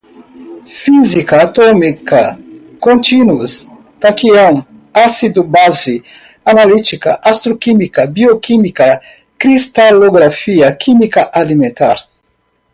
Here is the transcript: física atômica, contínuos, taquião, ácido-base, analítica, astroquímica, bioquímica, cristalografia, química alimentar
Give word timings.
física 0.65 1.43
atômica, 1.43 2.35
contínuos, 2.79 3.67
taquião, 3.99 4.65
ácido-base, 4.91 6.03
analítica, 6.43 7.21
astroquímica, 7.23 8.07
bioquímica, 8.07 8.99
cristalografia, 9.37 10.75
química 10.75 11.29
alimentar 11.31 11.97